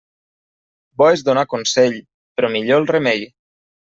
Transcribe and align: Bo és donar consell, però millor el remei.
Bo 1.01 1.09
és 1.17 1.23
donar 1.27 1.43
consell, 1.51 1.99
però 2.39 2.51
millor 2.57 2.81
el 2.83 2.91
remei. 2.95 3.25